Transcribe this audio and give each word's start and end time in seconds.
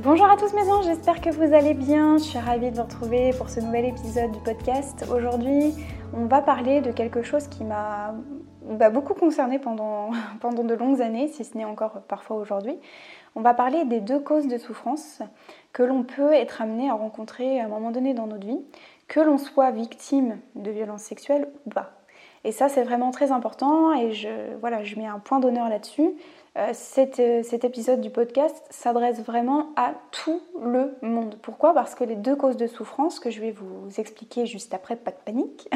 Bonjour 0.00 0.26
à 0.26 0.36
tous 0.36 0.54
mes 0.54 0.70
anges, 0.70 0.84
j'espère 0.84 1.20
que 1.20 1.28
vous 1.28 1.52
allez 1.52 1.74
bien. 1.74 2.18
Je 2.18 2.22
suis 2.22 2.38
ravie 2.38 2.70
de 2.70 2.76
vous 2.76 2.84
retrouver 2.84 3.32
pour 3.36 3.50
ce 3.50 3.58
nouvel 3.58 3.84
épisode 3.84 4.30
du 4.30 4.38
podcast. 4.38 5.04
Aujourd'hui, 5.12 5.74
on 6.14 6.26
va 6.26 6.40
parler 6.40 6.80
de 6.80 6.92
quelque 6.92 7.22
chose 7.22 7.48
qui 7.48 7.64
m'a 7.64 8.14
beaucoup 8.92 9.14
concerné 9.14 9.58
pendant, 9.58 10.10
pendant 10.40 10.62
de 10.62 10.74
longues 10.74 11.02
années, 11.02 11.26
si 11.26 11.44
ce 11.44 11.58
n'est 11.58 11.64
encore 11.64 12.02
parfois 12.02 12.36
aujourd'hui. 12.36 12.78
On 13.34 13.40
va 13.40 13.54
parler 13.54 13.84
des 13.86 13.98
deux 13.98 14.20
causes 14.20 14.46
de 14.46 14.56
souffrance 14.56 15.20
que 15.72 15.82
l'on 15.82 16.04
peut 16.04 16.32
être 16.32 16.62
amené 16.62 16.88
à 16.88 16.94
rencontrer 16.94 17.60
à 17.60 17.64
un 17.64 17.68
moment 17.68 17.90
donné 17.90 18.14
dans 18.14 18.28
notre 18.28 18.46
vie, 18.46 18.60
que 19.08 19.18
l'on 19.18 19.36
soit 19.36 19.72
victime 19.72 20.38
de 20.54 20.70
violences 20.70 21.02
sexuelles 21.02 21.48
ou 21.66 21.70
pas. 21.70 21.90
Et 22.44 22.52
ça, 22.52 22.68
c'est 22.68 22.84
vraiment 22.84 23.10
très 23.10 23.32
important 23.32 23.92
et 23.92 24.12
je, 24.12 24.28
voilà, 24.60 24.84
je 24.84 24.96
mets 24.96 25.06
un 25.06 25.18
point 25.18 25.40
d'honneur 25.40 25.68
là-dessus. 25.68 26.12
Euh, 26.58 26.72
euh, 27.18 27.42
cet, 27.42 27.64
épisode 27.64 28.00
du 28.00 28.10
podcast 28.10 28.64
s'adresse 28.70 29.20
vraiment 29.20 29.68
à 29.76 29.94
tout 30.10 30.42
le 30.60 30.96
monde. 31.02 31.36
Pourquoi? 31.40 31.72
Parce 31.72 31.94
que 31.94 32.04
les 32.04 32.16
deux 32.16 32.34
causes 32.34 32.56
de 32.56 32.66
souffrance 32.66 33.20
que 33.20 33.30
je 33.30 33.40
vais 33.40 33.52
vous 33.52 33.88
expliquer 33.98 34.46
juste 34.46 34.74
après, 34.74 34.96
pas 34.96 35.12
de 35.12 35.16
panique, 35.24 35.68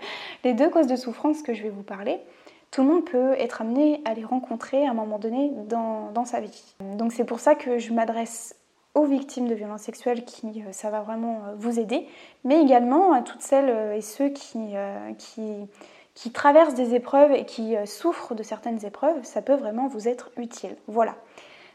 les 0.44 0.54
deux 0.54 0.70
causes 0.70 0.86
de 0.86 0.96
souffrance 0.96 1.42
que 1.42 1.52
je 1.52 1.62
vais 1.62 1.68
vous 1.68 1.82
parler, 1.82 2.20
tout 2.70 2.82
le 2.82 2.88
monde 2.88 3.04
peut 3.04 3.32
être 3.32 3.60
amené 3.60 4.00
à 4.04 4.14
les 4.14 4.24
rencontrer 4.24 4.86
à 4.86 4.90
un 4.90 4.94
moment 4.94 5.18
donné 5.18 5.50
dans, 5.68 6.10
dans 6.12 6.24
sa 6.24 6.40
vie. 6.40 6.74
Donc 6.96 7.12
c'est 7.12 7.24
pour 7.24 7.40
ça 7.40 7.54
que 7.54 7.78
je 7.78 7.92
m'adresse 7.92 8.56
aux 8.94 9.04
victimes 9.04 9.46
de 9.46 9.54
violences 9.54 9.82
sexuelles 9.82 10.24
qui 10.24 10.62
euh, 10.62 10.72
ça 10.72 10.90
va 10.90 11.00
vraiment 11.00 11.42
vous 11.58 11.78
aider, 11.78 12.06
mais 12.44 12.60
également 12.62 13.12
à 13.12 13.20
toutes 13.20 13.42
celles 13.42 13.94
et 13.94 14.00
ceux 14.00 14.30
qui, 14.30 14.74
qui 15.18 15.42
qui 16.20 16.30
traversent 16.30 16.74
des 16.74 16.94
épreuves 16.94 17.32
et 17.32 17.46
qui 17.46 17.76
euh, 17.76 17.86
souffrent 17.86 18.34
de 18.34 18.42
certaines 18.42 18.84
épreuves, 18.84 19.16
ça 19.22 19.40
peut 19.40 19.54
vraiment 19.54 19.88
vous 19.88 20.06
être 20.06 20.30
utile. 20.36 20.76
Voilà. 20.86 21.14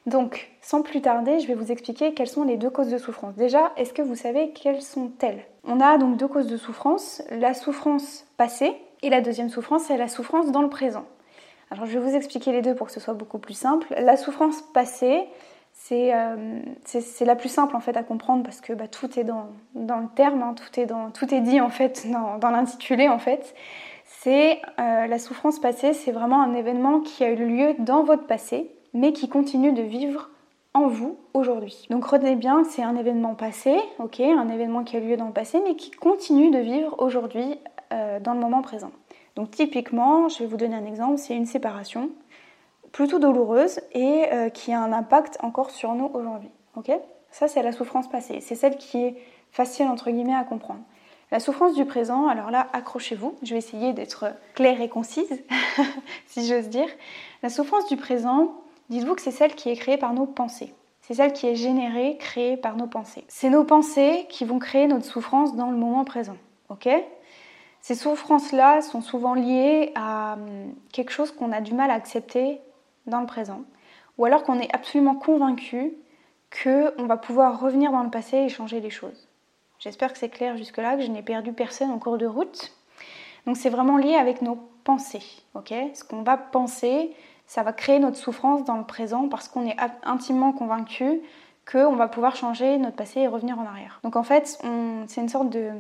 Donc, 0.06 0.52
sans 0.62 0.84
plus 0.84 1.02
tarder, 1.02 1.40
je 1.40 1.48
vais 1.48 1.56
vous 1.56 1.72
expliquer 1.72 2.14
quelles 2.14 2.28
sont 2.28 2.44
les 2.44 2.56
deux 2.56 2.70
causes 2.70 2.90
de 2.90 3.00
souffrance. 3.00 3.34
Déjà, 3.34 3.72
est-ce 3.76 3.92
que 3.92 4.04
vous 4.04 4.14
savez 4.14 4.52
quelles 4.52 4.84
sont-elles? 4.84 5.44
On 5.64 5.82
a 5.82 5.98
donc 5.98 6.18
deux 6.18 6.28
causes 6.28 6.46
de 6.46 6.58
souffrance, 6.58 7.24
la 7.32 7.56
souffrance 7.56 8.28
passée 8.38 8.76
et 9.02 9.10
la 9.10 9.22
deuxième 9.22 9.50
souffrance, 9.50 9.86
c'est 9.86 9.98
la 9.98 10.08
souffrance 10.08 10.52
dans 10.52 10.62
le 10.62 10.70
présent. 10.70 11.06
Alors, 11.72 11.88
je 11.88 11.98
vais 11.98 12.06
vous 12.08 12.16
expliquer 12.16 12.52
les 12.52 12.62
deux 12.62 12.76
pour 12.76 12.86
que 12.86 12.94
ce 12.94 13.00
soit 13.00 13.16
beaucoup 13.16 13.40
plus 13.40 13.56
simple. 13.56 13.96
La 13.98 14.16
souffrance 14.16 14.62
passée, 14.76 15.24
c'est 15.74 16.14
euh, 16.14 16.60
la 17.22 17.36
plus 17.36 17.50
simple 17.50 17.76
en 17.76 17.80
fait 17.80 17.98
à 17.98 18.04
comprendre 18.04 18.44
parce 18.44 18.62
que 18.62 18.74
bah, 18.74 18.88
tout 18.88 19.20
est 19.20 19.24
dans, 19.24 19.48
dans 19.74 19.98
le 19.98 20.08
terme, 20.16 20.44
hein, 20.44 20.54
tout, 20.54 20.80
est 20.80 20.86
dans, 20.86 21.10
tout 21.10 21.34
est 21.34 21.42
dit 21.42 21.60
en 21.60 21.70
fait 21.70 22.06
dans, 22.12 22.38
dans 22.38 22.52
l'intitulé 22.52 23.10
en 23.10 23.18
fait 23.18 23.56
c'est 24.26 24.60
euh, 24.80 25.06
la 25.06 25.20
souffrance 25.20 25.60
passée, 25.60 25.94
c'est 25.94 26.12
vraiment 26.12 26.42
un 26.42 26.56
événement 26.56 27.00
qui 27.00 27.24
a 27.24 27.30
eu 27.30 27.36
lieu 27.36 27.76
dans 27.78 28.02
votre 28.02 28.26
passé, 28.26 28.72
mais 28.96 29.14
qui 29.14 29.30
continue 29.30 29.72
de 29.72 29.84
vivre 29.84 30.32
en 30.74 30.88
vous 30.88 31.20
aujourd'hui. 31.36 31.86
Donc 31.92 32.06
retenez 32.06 32.36
bien, 32.36 32.64
c'est 32.64 32.82
un 32.82 32.96
événement 32.96 33.36
passé, 33.36 33.78
ok, 34.00 34.22
un 34.22 34.50
événement 34.50 34.84
qui 34.84 34.98
a 34.98 35.00
eu 35.00 35.10
lieu 35.10 35.16
dans 35.16 35.28
le 35.28 35.32
passé, 35.32 35.62
mais 35.64 35.76
qui 35.76 35.92
continue 35.92 36.50
de 36.50 36.58
vivre 36.58 36.96
aujourd'hui 36.98 37.60
euh, 37.94 38.20
dans 38.20 38.34
le 38.34 38.40
moment 38.40 38.64
présent. 38.64 38.90
Donc 39.36 39.52
typiquement, 39.52 40.28
je 40.28 40.40
vais 40.40 40.48
vous 40.48 40.58
donner 40.58 40.76
un 40.76 40.86
exemple, 40.88 41.20
c'est 41.20 41.36
une 41.36 41.46
séparation 41.46 42.10
plutôt 42.94 43.20
douloureuse 43.20 43.80
et 43.92 44.24
euh, 44.34 44.50
qui 44.50 44.74
a 44.74 44.82
un 44.82 44.92
impact 44.92 45.38
encore 45.44 45.70
sur 45.70 45.94
nous 45.94 46.10
aujourd'hui. 46.16 46.50
Ok? 46.76 46.92
Ça 47.30 47.48
c'est 47.48 47.62
la 47.62 47.72
souffrance 47.72 48.10
passée, 48.10 48.42
c'est 48.42 48.56
celle 48.56 48.78
qui 48.78 49.04
est 49.04 49.18
facile 49.52 49.86
entre 49.86 50.10
guillemets 50.10 50.34
à 50.34 50.46
comprendre. 50.46 50.82
La 51.32 51.40
souffrance 51.40 51.74
du 51.74 51.86
présent, 51.86 52.28
alors 52.28 52.52
là, 52.52 52.68
accrochez-vous, 52.74 53.36
je 53.42 53.54
vais 53.54 53.58
essayer 53.58 53.94
d'être 53.94 54.26
claire 54.54 54.80
et 54.82 54.90
concise, 54.90 55.42
si 56.28 56.48
j'ose 56.48 56.70
dire. 56.70 56.88
La 57.42 57.50
souffrance 57.50 57.88
du 57.88 57.98
présent, 57.98 58.54
dites-vous 58.90 59.16
que 59.16 59.22
c'est 59.22 59.32
celle 59.32 59.56
qui 59.56 59.70
est 59.70 59.76
créée 59.76 59.98
par 59.98 60.14
nos 60.14 60.28
pensées. 60.28 60.74
C'est 61.02 61.16
celle 61.16 61.34
qui 61.34 61.48
est 61.48 61.56
générée, 61.56 62.18
créée 62.18 62.58
par 62.58 62.78
nos 62.78 62.88
pensées. 62.88 63.24
C'est 63.28 63.50
nos 63.50 63.64
pensées 63.64 64.26
qui 64.30 64.46
vont 64.46 64.60
créer 64.60 64.88
notre 64.88 65.06
souffrance 65.06 65.56
dans 65.56 65.70
le 65.70 65.78
moment 65.78 66.04
présent. 66.04 66.38
Ok? 66.70 66.90
Ces 67.82 67.94
souffrances-là 67.94 68.82
sont 68.82 69.02
souvent 69.02 69.36
liées 69.36 69.92
à 69.94 70.34
hum, 70.34 70.74
quelque 70.92 71.12
chose 71.12 71.32
qu'on 71.32 71.52
a 71.52 71.62
du 71.62 71.76
mal 71.76 71.92
à 71.92 71.94
accepter 71.94 72.60
dans 73.06 73.20
le 73.20 73.28
présent. 73.28 73.62
Ou 74.18 74.26
alors 74.26 74.44
qu'on 74.44 74.60
est 74.60 74.74
absolument 74.74 75.16
convaincu 75.16 75.94
qu'on 76.64 77.06
va 77.06 77.18
pouvoir 77.18 77.60
revenir 77.60 77.92
dans 77.92 78.02
le 78.04 78.10
passé 78.10 78.38
et 78.38 78.50
changer 78.50 78.80
les 78.80 78.90
choses. 78.90 79.25
J'espère 79.80 80.14
que 80.14 80.20
c'est 80.20 80.30
clair 80.30 80.58
jusque-là, 80.58 80.96
que 80.96 81.02
je 81.02 81.12
n'ai 81.12 81.22
perdu 81.22 81.54
personne 81.54 81.92
en 81.92 82.00
cours 82.00 82.18
de 82.18 82.26
route. 82.26 82.72
Donc 83.46 83.58
c'est 83.58 83.70
vraiment 83.70 83.98
lié 83.98 84.16
avec 84.16 84.42
nos 84.42 84.58
pensées. 84.84 85.24
ok? 85.54 85.74
Ce 85.94 86.04
qu'on 86.04 86.24
va 86.24 86.38
penser, 86.38 87.14
ça 87.48 87.64
va 87.64 87.74
créer 87.74 88.00
notre 88.00 88.18
souffrance 88.18 88.64
dans 88.64 88.78
le 88.78 88.86
présent 88.86 89.28
parce 89.28 89.48
qu'on 89.48 89.68
est 89.68 89.78
intimement 90.04 90.52
convaincu 90.52 91.22
qu'on 91.72 91.96
va 91.96 92.08
pouvoir 92.08 92.36
changer 92.36 92.78
notre 92.78 92.96
passé 92.96 93.22
et 93.22 93.28
revenir 93.28 93.58
en 93.60 93.66
arrière. 93.66 94.00
Donc 94.04 94.16
en 94.16 94.24
fait, 94.24 94.60
c'est 95.08 95.22
une 95.22 95.30
sorte 95.30 95.50
de, 95.50 95.72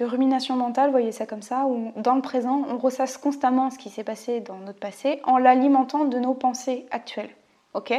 rumination 0.00 0.54
mentale, 0.54 0.90
voyez 0.90 1.12
ça 1.12 1.26
comme 1.26 1.42
ça, 1.42 1.66
où 1.66 1.92
dans 1.96 2.14
le 2.14 2.22
présent, 2.22 2.62
on 2.68 2.78
ressasse 2.78 3.18
constamment 3.18 3.70
ce 3.70 3.78
qui 3.78 3.90
s'est 3.90 4.04
passé 4.04 4.40
dans 4.40 4.58
notre 4.58 4.78
passé 4.78 5.20
en 5.24 5.38
l'alimentant 5.38 6.04
de 6.04 6.18
nos 6.18 6.34
pensées 6.34 6.86
actuelles. 6.92 7.30
Ok? 7.74 7.92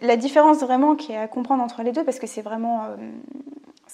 La, 0.00 0.16
différence 0.16 0.58
vraiment 0.58 0.94
qui 0.94 1.10
est 1.10 1.16
à 1.16 1.26
comprendre 1.26 1.62
entre 1.62 1.82
les 1.82 1.90
deux, 1.90 2.04
parce 2.04 2.20
que 2.20 2.28
c'est 2.28 2.42
vraiment 2.42 2.84
euh, 2.84 2.96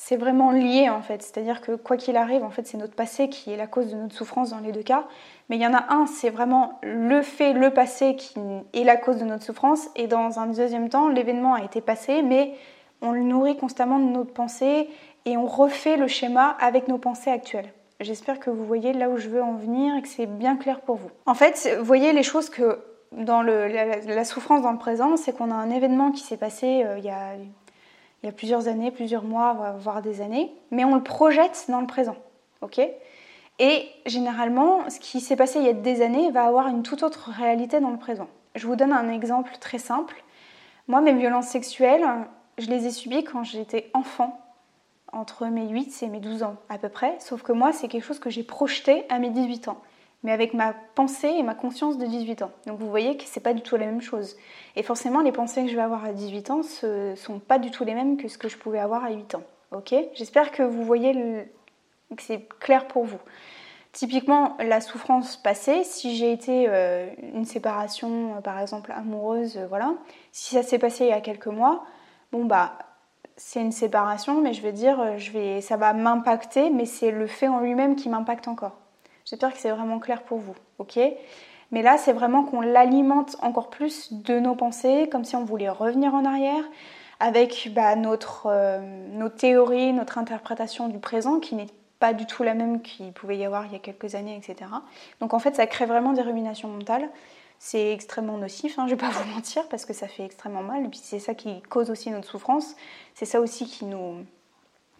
c'est 0.04 0.16
vraiment 0.16 0.50
lié 0.50 0.90
en 0.90 1.00
fait. 1.00 1.22
C'est-à-dire 1.22 1.60
que 1.60 1.76
quoi 1.76 1.96
qu'il 1.96 2.16
arrive, 2.16 2.42
en 2.42 2.50
fait, 2.50 2.66
c'est 2.66 2.76
notre 2.76 2.94
passé 2.94 3.28
qui 3.28 3.52
est 3.52 3.56
la 3.56 3.68
cause 3.68 3.92
de 3.92 3.96
notre 3.96 4.16
souffrance 4.16 4.50
dans 4.50 4.58
les 4.58 4.72
deux 4.72 4.82
cas. 4.82 5.04
Mais 5.48 5.56
il 5.56 5.62
y 5.62 5.66
en 5.66 5.74
a 5.74 5.94
un, 5.94 6.06
c'est 6.06 6.30
vraiment 6.30 6.80
le 6.82 7.22
fait, 7.22 7.52
le 7.52 7.70
passé 7.70 8.16
qui 8.16 8.34
est 8.72 8.82
la 8.82 8.96
cause 8.96 9.18
de 9.18 9.24
notre 9.24 9.44
souffrance. 9.44 9.88
Et 9.94 10.08
dans 10.08 10.40
un 10.40 10.46
deuxième 10.46 10.88
temps, 10.88 11.06
l'événement 11.06 11.54
a 11.54 11.62
été 11.62 11.80
passé, 11.80 12.22
mais 12.22 12.54
on 13.00 13.12
le 13.12 13.20
nourrit 13.20 13.56
constamment 13.56 14.00
de 14.00 14.06
notre 14.06 14.32
pensée 14.32 14.90
et 15.24 15.36
on 15.36 15.46
refait 15.46 15.96
le 15.96 16.08
schéma 16.08 16.56
avec 16.58 16.88
nos 16.88 16.98
pensées 16.98 17.30
actuelles. 17.30 17.72
J'espère 18.00 18.40
que 18.40 18.50
vous 18.50 18.64
voyez 18.64 18.92
là 18.92 19.08
où 19.08 19.18
je 19.18 19.28
veux 19.28 19.42
en 19.42 19.54
venir 19.54 19.94
et 19.94 20.02
que 20.02 20.08
c'est 20.08 20.26
bien 20.26 20.56
clair 20.56 20.80
pour 20.80 20.96
vous. 20.96 21.10
En 21.26 21.34
fait, 21.34 21.78
voyez 21.80 22.12
les 22.12 22.24
choses 22.24 22.50
que 22.50 22.80
dans 23.12 23.42
la, 23.42 24.24
souffrance 24.24 24.62
dans 24.62 24.72
le 24.72 24.78
présent, 24.78 25.16
c'est 25.16 25.32
qu'on 25.36 25.52
a 25.52 25.54
un 25.54 25.70
événement 25.70 26.10
qui 26.10 26.24
s'est 26.24 26.36
passé 26.36 26.82
euh, 26.84 26.98
il 26.98 27.04
y 27.04 27.10
a 27.10 27.36
il 28.22 28.26
y 28.26 28.28
a 28.28 28.32
plusieurs 28.32 28.68
années, 28.68 28.90
plusieurs 28.90 29.24
mois, 29.24 29.76
voire 29.78 30.02
des 30.02 30.20
années, 30.20 30.52
mais 30.70 30.84
on 30.84 30.94
le 30.94 31.02
projette 31.02 31.66
dans 31.68 31.80
le 31.80 31.86
présent. 31.86 32.16
ok? 32.60 32.80
Et 33.58 33.88
généralement, 34.06 34.88
ce 34.88 34.98
qui 34.98 35.20
s'est 35.20 35.36
passé 35.36 35.58
il 35.58 35.66
y 35.66 35.68
a 35.68 35.74
des 35.74 36.02
années 36.02 36.30
va 36.30 36.44
avoir 36.44 36.68
une 36.68 36.82
toute 36.82 37.02
autre 37.02 37.30
réalité 37.30 37.80
dans 37.80 37.90
le 37.90 37.98
présent. 37.98 38.28
Je 38.54 38.66
vous 38.66 38.76
donne 38.76 38.92
un 38.92 39.08
exemple 39.08 39.52
très 39.60 39.78
simple. 39.78 40.22
Moi, 40.88 41.00
mes 41.00 41.12
violences 41.12 41.48
sexuelles, 41.48 42.04
je 42.58 42.68
les 42.68 42.86
ai 42.86 42.90
subies 42.90 43.24
quand 43.24 43.44
j'étais 43.44 43.90
enfant, 43.94 44.38
entre 45.12 45.46
mes 45.46 45.68
8 45.68 46.02
et 46.02 46.08
mes 46.08 46.20
12 46.20 46.42
ans 46.42 46.56
à 46.68 46.78
peu 46.78 46.88
près, 46.88 47.16
sauf 47.20 47.42
que 47.42 47.52
moi, 47.52 47.72
c'est 47.72 47.88
quelque 47.88 48.04
chose 48.04 48.18
que 48.18 48.30
j'ai 48.30 48.42
projeté 48.42 49.04
à 49.10 49.18
mes 49.18 49.30
18 49.30 49.68
ans 49.68 49.78
mais 50.22 50.32
avec 50.32 50.54
ma 50.54 50.74
pensée 50.94 51.28
et 51.28 51.42
ma 51.42 51.54
conscience 51.54 51.98
de 51.98 52.06
18 52.06 52.42
ans. 52.42 52.50
Donc 52.66 52.78
vous 52.78 52.88
voyez 52.88 53.16
que 53.16 53.24
c'est 53.26 53.40
pas 53.40 53.54
du 53.54 53.62
tout 53.62 53.76
la 53.76 53.86
même 53.86 54.00
chose. 54.00 54.36
Et 54.76 54.82
forcément, 54.82 55.20
les 55.20 55.32
pensées 55.32 55.64
que 55.64 55.70
je 55.70 55.76
vais 55.76 55.82
avoir 55.82 56.04
à 56.04 56.12
18 56.12 56.50
ans 56.50 56.60
ne 56.82 57.14
sont 57.14 57.38
pas 57.38 57.58
du 57.58 57.70
tout 57.70 57.84
les 57.84 57.94
mêmes 57.94 58.16
que 58.16 58.28
ce 58.28 58.38
que 58.38 58.48
je 58.48 58.56
pouvais 58.56 58.78
avoir 58.78 59.04
à 59.04 59.10
8 59.10 59.34
ans. 59.34 59.42
Ok? 59.72 59.94
J'espère 60.14 60.52
que 60.52 60.62
vous 60.62 60.84
voyez 60.84 61.12
que 62.14 62.22
c'est 62.22 62.46
clair 62.60 62.86
pour 62.86 63.04
vous. 63.04 63.18
Typiquement, 63.92 64.56
la 64.58 64.80
souffrance 64.80 65.36
passée, 65.36 65.84
si 65.84 66.16
j'ai 66.16 66.32
été 66.32 66.66
euh, 66.66 67.10
une 67.34 67.44
séparation, 67.44 68.36
euh, 68.36 68.40
par 68.40 68.58
exemple 68.58 68.90
amoureuse, 68.90 69.58
euh, 69.58 69.66
voilà, 69.66 69.92
si 70.32 70.54
ça 70.54 70.62
s'est 70.62 70.78
passé 70.78 71.04
il 71.04 71.10
y 71.10 71.12
a 71.12 71.20
quelques 71.20 71.46
mois, 71.46 71.84
bon 72.32 72.46
bah 72.46 72.78
c'est 73.36 73.60
une 73.60 73.72
séparation, 73.72 74.40
mais 74.40 74.54
je 74.54 74.62
veux 74.62 74.72
dire, 74.72 75.18
je 75.18 75.30
vais, 75.32 75.60
ça 75.60 75.76
va 75.76 75.92
m'impacter, 75.92 76.70
mais 76.70 76.86
c'est 76.86 77.10
le 77.10 77.26
fait 77.26 77.48
en 77.48 77.60
lui-même 77.60 77.96
qui 77.96 78.08
m'impacte 78.08 78.48
encore. 78.48 78.78
J'espère 79.24 79.52
que 79.52 79.58
c'est 79.58 79.70
vraiment 79.70 79.98
clair 79.98 80.22
pour 80.22 80.38
vous, 80.38 80.54
ok? 80.78 80.98
Mais 81.70 81.82
là, 81.82 81.96
c'est 81.96 82.12
vraiment 82.12 82.44
qu'on 82.44 82.60
l'alimente 82.60 83.36
encore 83.40 83.70
plus 83.70 84.12
de 84.12 84.38
nos 84.38 84.54
pensées, 84.54 85.08
comme 85.10 85.24
si 85.24 85.36
on 85.36 85.44
voulait 85.44 85.70
revenir 85.70 86.14
en 86.14 86.24
arrière, 86.24 86.64
avec 87.18 87.70
bah, 87.74 87.96
notre, 87.96 88.46
euh, 88.46 88.80
nos 89.12 89.30
théories, 89.30 89.92
notre 89.92 90.18
interprétation 90.18 90.88
du 90.88 90.98
présent, 90.98 91.40
qui 91.40 91.54
n'est 91.54 91.68
pas 91.98 92.12
du 92.12 92.26
tout 92.26 92.42
la 92.42 92.54
même 92.54 92.82
qu'il 92.82 93.12
pouvait 93.12 93.38
y 93.38 93.44
avoir 93.44 93.64
il 93.66 93.72
y 93.72 93.76
a 93.76 93.78
quelques 93.78 94.14
années, 94.16 94.36
etc. 94.36 94.70
Donc 95.20 95.34
en 95.34 95.38
fait, 95.38 95.54
ça 95.54 95.66
crée 95.66 95.86
vraiment 95.86 96.12
des 96.12 96.22
ruminations 96.22 96.68
mentales. 96.68 97.08
C'est 97.58 97.92
extrêmement 97.92 98.38
nocif, 98.38 98.76
hein, 98.78 98.86
je 98.88 98.94
ne 98.94 98.98
vais 98.98 99.06
pas 99.06 99.10
vous 99.12 99.34
mentir, 99.34 99.66
parce 99.68 99.86
que 99.86 99.92
ça 99.94 100.08
fait 100.08 100.24
extrêmement 100.24 100.62
mal. 100.62 100.84
Et 100.84 100.88
puis 100.88 101.00
c'est 101.02 101.20
ça 101.20 101.34
qui 101.34 101.62
cause 101.62 101.90
aussi 101.90 102.10
notre 102.10 102.28
souffrance. 102.28 102.76
C'est 103.14 103.24
ça 103.24 103.40
aussi 103.40 103.66
qui 103.66 103.86
nous, 103.86 104.26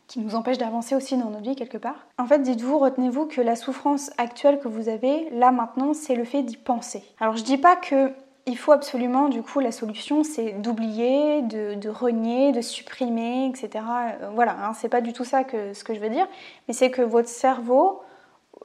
qui 0.07 0.21
nous 0.21 0.35
empêche 0.35 0.59
d'avancer 0.59 0.95
aussi 0.95 1.17
dans 1.17 1.31
notre 1.31 1.43
vie 1.43 1.57
quelque 1.57 1.79
part. 1.79 2.07
En 2.19 2.27
fait, 2.27 2.41
dites-vous, 2.41 2.79
retenez-vous 2.79 3.27
que 3.27 3.41
la 3.41 3.57
souffrance 3.57 4.11
actuelle 4.19 4.59
que 4.59 4.69
vous 4.69 4.89
avez, 4.89 5.31
là 5.31 5.51
maintenant, 5.51 5.95
c'est 5.95 6.15
le 6.15 6.25
fait 6.25 6.43
d'y 6.43 6.57
penser. 6.57 7.03
Alors 7.21 7.37
je 7.37 7.45
dis 7.45 7.59
pas 7.59 7.77
que 7.77 8.13
il 8.47 8.59
faut 8.59 8.73
absolument, 8.73 9.29
du 9.29 9.43
coup, 9.43 9.61
la 9.61 9.71
solution, 9.71 10.25
c'est 10.25 10.53
d'oublier, 10.53 11.43
de, 11.43 11.89
renier, 11.89 12.53
de 12.53 12.61
supprimer, 12.61 13.47
etc. 13.47 13.85
Euh, 14.21 14.31
voilà, 14.35 14.57
hein, 14.67 14.73
c'est 14.75 14.89
pas 14.89 15.01
du 15.01 15.13
tout 15.13 15.25
ça 15.25 15.45
que 15.45 15.73
ce 15.75 15.85
que 15.85 15.95
je 15.95 16.01
veux 16.01 16.09
dire, 16.09 16.27
mais 16.67 16.75
c'est 16.75 16.91
que 16.91 17.03
votre 17.03 17.29
cerveau, 17.29 18.03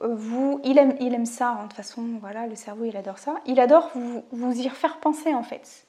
euh, 0.02 0.14
vous, 0.14 0.60
il 0.64 0.78
aime, 0.78 0.96
il 1.00 1.14
aime 1.14 1.26
ça. 1.26 1.50
Hein, 1.50 1.56
de 1.56 1.62
toute 1.68 1.74
façon, 1.74 2.02
voilà, 2.20 2.46
le 2.46 2.56
cerveau, 2.56 2.84
il 2.84 2.96
adore 2.96 3.18
ça. 3.18 3.36
Il 3.46 3.60
adore 3.60 3.90
vous, 3.94 4.24
vous 4.32 4.60
y 4.60 4.68
refaire 4.68 4.98
penser, 4.98 5.32
en 5.32 5.44
fait. 5.44 5.86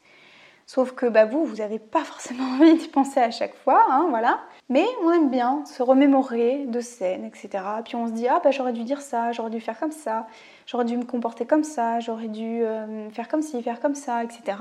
Sauf 0.69 0.91
que 0.91 1.07
bah, 1.07 1.25
vous, 1.25 1.45
vous 1.45 1.55
n'avez 1.55 1.79
pas 1.79 2.03
forcément 2.03 2.43
envie 2.53 2.75
d'y 2.75 2.87
penser 2.89 3.19
à 3.19 3.31
chaque 3.31 3.55
fois, 3.55 3.87
hein, 3.89 4.05
voilà. 4.11 4.39
Mais 4.69 4.85
on 5.03 5.11
aime 5.11 5.31
bien 5.31 5.65
se 5.65 5.81
remémorer 5.81 6.67
de 6.67 6.79
scènes, 6.79 7.25
etc. 7.25 7.49
Puis 7.83 7.95
on 7.95 8.05
se 8.05 8.11
dit, 8.11 8.27
ah 8.27 8.39
bah 8.43 8.51
j'aurais 8.51 8.71
dû 8.71 8.83
dire 8.83 9.01
ça, 9.01 9.31
j'aurais 9.31 9.49
dû 9.49 9.59
faire 9.59 9.79
comme 9.79 9.91
ça, 9.91 10.27
j'aurais 10.67 10.85
dû 10.85 10.95
me 10.95 11.05
comporter 11.05 11.47
comme 11.47 11.63
ça, 11.63 11.99
j'aurais 12.01 12.27
dû 12.27 12.61
euh, 12.61 13.09
faire 13.09 13.27
comme 13.27 13.41
ci, 13.41 13.63
faire 13.63 13.79
comme 13.79 13.95
ça, 13.95 14.23
etc. 14.23 14.57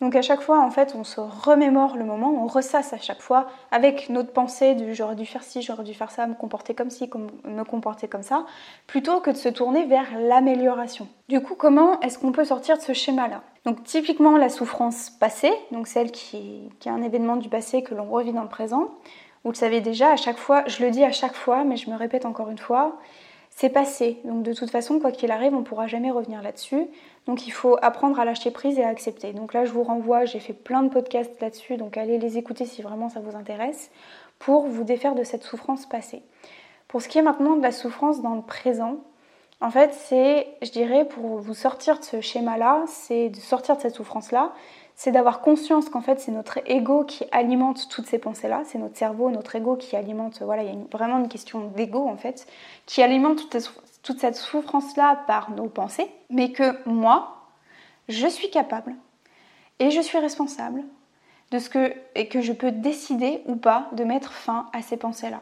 Donc 0.00 0.16
à 0.16 0.22
chaque 0.22 0.40
fois, 0.40 0.60
en 0.60 0.70
fait, 0.70 0.94
on 0.94 1.04
se 1.04 1.20
remémore 1.20 1.96
le 1.96 2.04
moment, 2.04 2.30
on 2.42 2.46
ressasse 2.46 2.94
à 2.94 2.98
chaque 2.98 3.20
fois 3.20 3.48
avec 3.70 4.08
notre 4.08 4.32
pensée 4.32 4.74
du 4.74 4.94
j'aurais 4.94 5.14
dû 5.14 5.26
faire 5.26 5.42
ci, 5.42 5.60
j'aurais 5.60 5.84
dû 5.84 5.92
faire 5.92 6.10
ça, 6.10 6.26
me 6.26 6.34
comporter 6.34 6.74
comme 6.74 6.88
ci, 6.88 7.10
me 7.44 7.64
comporter 7.64 8.08
comme 8.08 8.22
ça, 8.22 8.46
plutôt 8.86 9.20
que 9.20 9.30
de 9.30 9.36
se 9.36 9.50
tourner 9.50 9.84
vers 9.84 10.06
l'amélioration. 10.18 11.06
Du 11.28 11.42
coup, 11.42 11.54
comment 11.54 12.00
est-ce 12.00 12.18
qu'on 12.18 12.32
peut 12.32 12.46
sortir 12.46 12.78
de 12.78 12.82
ce 12.82 12.94
schéma-là? 12.94 13.42
Donc 13.66 13.84
typiquement 13.84 14.38
la 14.38 14.48
souffrance 14.48 15.10
passée, 15.10 15.52
donc 15.70 15.86
celle 15.86 16.10
qui, 16.10 16.70
qui 16.80 16.88
est 16.88 16.92
un 16.92 17.02
événement 17.02 17.36
du 17.36 17.50
passé 17.50 17.82
que 17.82 17.94
l'on 17.94 18.04
revit 18.04 18.32
dans 18.32 18.42
le 18.42 18.48
présent. 18.48 18.88
Vous 19.44 19.50
le 19.50 19.56
savez 19.56 19.82
déjà, 19.82 20.12
à 20.12 20.16
chaque 20.16 20.38
fois, 20.38 20.64
je 20.66 20.82
le 20.82 20.90
dis 20.90 21.04
à 21.04 21.12
chaque 21.12 21.34
fois, 21.34 21.64
mais 21.64 21.76
je 21.76 21.90
me 21.90 21.96
répète 21.96 22.24
encore 22.24 22.48
une 22.48 22.58
fois, 22.58 22.96
c'est 23.60 23.68
passé. 23.68 24.16
Donc 24.24 24.42
de 24.42 24.54
toute 24.54 24.70
façon, 24.70 24.98
quoi 25.00 25.12
qu'il 25.12 25.30
arrive, 25.30 25.52
on 25.52 25.58
ne 25.58 25.64
pourra 25.64 25.86
jamais 25.86 26.10
revenir 26.10 26.40
là-dessus. 26.40 26.86
Donc 27.26 27.46
il 27.46 27.50
faut 27.50 27.76
apprendre 27.82 28.18
à 28.18 28.24
lâcher 28.24 28.50
prise 28.50 28.78
et 28.78 28.82
à 28.82 28.88
accepter. 28.88 29.34
Donc 29.34 29.52
là, 29.52 29.66
je 29.66 29.70
vous 29.70 29.82
renvoie, 29.82 30.24
j'ai 30.24 30.40
fait 30.40 30.54
plein 30.54 30.82
de 30.82 30.88
podcasts 30.88 31.38
là-dessus, 31.42 31.76
donc 31.76 31.98
allez 31.98 32.18
les 32.18 32.38
écouter 32.38 32.64
si 32.64 32.80
vraiment 32.80 33.10
ça 33.10 33.20
vous 33.20 33.36
intéresse, 33.36 33.90
pour 34.38 34.66
vous 34.66 34.82
défaire 34.82 35.14
de 35.14 35.24
cette 35.24 35.42
souffrance 35.42 35.84
passée. 35.84 36.22
Pour 36.88 37.02
ce 37.02 37.08
qui 37.08 37.18
est 37.18 37.22
maintenant 37.22 37.54
de 37.54 37.62
la 37.62 37.70
souffrance 37.70 38.22
dans 38.22 38.34
le 38.34 38.40
présent, 38.40 38.96
en 39.60 39.70
fait, 39.70 39.92
c'est, 39.92 40.46
je 40.62 40.70
dirais, 40.70 41.04
pour 41.04 41.40
vous 41.40 41.52
sortir 41.52 41.98
de 41.98 42.04
ce 42.04 42.22
schéma-là, 42.22 42.84
c'est 42.86 43.28
de 43.28 43.36
sortir 43.36 43.76
de 43.76 43.82
cette 43.82 43.96
souffrance-là, 43.96 44.54
c'est 45.02 45.12
d'avoir 45.12 45.40
conscience 45.40 45.88
qu'en 45.88 46.02
fait 46.02 46.20
c'est 46.20 46.30
notre 46.30 46.58
ego 46.66 47.04
qui 47.04 47.24
alimente 47.32 47.88
toutes 47.88 48.04
ces 48.04 48.18
pensées-là, 48.18 48.64
c'est 48.66 48.76
notre 48.76 48.98
cerveau, 48.98 49.30
notre 49.30 49.56
ego 49.56 49.76
qui 49.76 49.96
alimente, 49.96 50.42
voilà, 50.42 50.62
il 50.62 50.68
y 50.68 50.72
a 50.72 50.76
vraiment 50.92 51.16
une 51.16 51.28
question 51.30 51.68
d'ego 51.68 52.06
en 52.06 52.18
fait, 52.18 52.46
qui 52.84 53.02
alimente 53.02 53.48
toute, 54.02 54.20
cette 54.20 54.36
souffrance-là 54.36 55.22
par 55.26 55.52
nos 55.52 55.70
pensées, 55.70 56.10
mais 56.28 56.52
que 56.52 56.76
moi, 56.86 57.46
je 58.10 58.26
suis 58.26 58.50
capable 58.50 58.94
et 59.78 59.90
je 59.90 60.02
suis 60.02 60.18
responsable 60.18 60.84
de 61.50 61.58
ce 61.58 61.70
que, 61.70 61.94
et 62.14 62.28
que 62.28 62.42
je 62.42 62.52
peux 62.52 62.70
décider 62.70 63.40
ou 63.46 63.56
pas 63.56 63.88
de 63.92 64.04
mettre 64.04 64.34
fin 64.34 64.66
à 64.74 64.82
ces 64.82 64.98
pensées-là. 64.98 65.40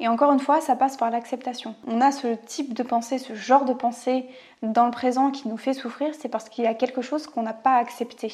Et 0.00 0.08
encore 0.08 0.32
une 0.32 0.38
fois, 0.38 0.60
ça 0.60 0.76
passe 0.76 0.98
par 0.98 1.10
l'acceptation. 1.10 1.76
On 1.86 2.02
a 2.02 2.12
ce 2.12 2.34
type 2.44 2.74
de 2.74 2.82
pensée, 2.82 3.16
ce 3.16 3.34
genre 3.34 3.64
de 3.64 3.72
pensée 3.72 4.26
dans 4.60 4.84
le 4.84 4.90
présent 4.90 5.30
qui 5.30 5.48
nous 5.48 5.56
fait 5.56 5.72
souffrir, 5.72 6.14
c'est 6.14 6.28
parce 6.28 6.50
qu'il 6.50 6.64
y 6.64 6.66
a 6.66 6.74
quelque 6.74 7.00
chose 7.00 7.26
qu'on 7.26 7.42
n'a 7.42 7.54
pas 7.54 7.76
accepté. 7.76 8.30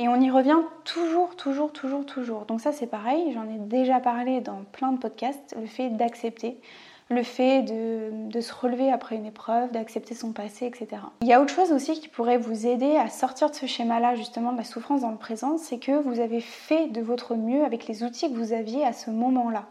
Et 0.00 0.08
on 0.08 0.18
y 0.18 0.30
revient 0.30 0.56
toujours, 0.84 1.36
toujours, 1.36 1.74
toujours, 1.74 2.06
toujours. 2.06 2.46
Donc 2.46 2.62
ça 2.62 2.72
c'est 2.72 2.86
pareil, 2.86 3.32
j'en 3.34 3.44
ai 3.44 3.58
déjà 3.58 4.00
parlé 4.00 4.40
dans 4.40 4.62
plein 4.72 4.92
de 4.92 4.98
podcasts, 4.98 5.54
le 5.60 5.66
fait 5.66 5.90
d'accepter, 5.90 6.56
le 7.10 7.22
fait 7.22 7.60
de, 7.62 8.40
se 8.40 8.54
relever 8.54 8.90
après 8.90 9.16
une 9.16 9.26
épreuve, 9.26 9.70
d'accepter 9.72 10.14
son 10.14 10.32
passé, 10.32 10.64
etc. 10.64 11.02
Il 11.20 11.28
y 11.28 11.34
a 11.34 11.42
autre 11.42 11.52
chose 11.52 11.70
aussi 11.70 12.00
qui 12.00 12.08
pourrait 12.08 12.38
vous 12.38 12.66
aider 12.66 12.96
à 12.96 13.10
sortir 13.10 13.50
de 13.50 13.54
ce 13.54 13.66
schéma-là, 13.66 14.14
justement, 14.14 14.52
de 14.52 14.56
la 14.56 14.64
souffrance 14.64 15.02
dans 15.02 15.10
le 15.10 15.18
présent, 15.18 15.58
c'est 15.58 15.78
que 15.78 15.92
vous 15.92 16.18
avez 16.18 16.40
fait 16.40 16.86
de 16.86 17.02
votre 17.02 17.34
mieux 17.34 17.62
avec 17.66 17.86
les 17.86 18.02
outils 18.02 18.32
que 18.32 18.38
vous 18.38 18.54
aviez 18.54 18.86
à 18.86 18.94
ce 18.94 19.10
moment-là. 19.10 19.66